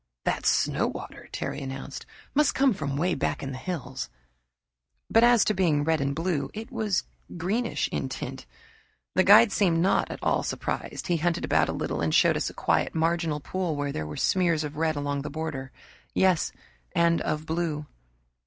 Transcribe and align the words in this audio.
"That's 0.25 0.49
snow 0.49 0.87
water," 0.87 1.29
Terry 1.31 1.61
announced. 1.61 2.07
"Must 2.33 2.55
come 2.55 2.73
from 2.73 2.97
way 2.97 3.13
back 3.13 3.43
in 3.43 3.51
the 3.51 3.59
hills." 3.59 4.09
But 5.11 5.23
as 5.23 5.45
to 5.45 5.53
being 5.53 5.83
red 5.83 6.01
and 6.01 6.15
blue 6.15 6.49
it 6.55 6.71
was 6.71 7.03
greenish 7.37 7.87
in 7.89 8.09
tint. 8.09 8.47
The 9.13 9.23
guide 9.23 9.51
seemed 9.51 9.77
not 9.77 10.09
at 10.09 10.17
all 10.23 10.41
surprised. 10.41 11.05
He 11.05 11.17
hunted 11.17 11.45
about 11.45 11.69
a 11.69 11.71
little 11.71 12.01
and 12.01 12.15
showed 12.15 12.35
us 12.35 12.49
a 12.49 12.53
quiet 12.55 12.95
marginal 12.95 13.39
pool 13.41 13.75
where 13.75 13.91
there 13.91 14.07
were 14.07 14.17
smears 14.17 14.63
of 14.63 14.75
red 14.75 14.95
along 14.95 15.21
the 15.21 15.29
border; 15.29 15.71
yes, 16.15 16.51
and 16.95 17.21
of 17.21 17.45
blue. 17.45 17.85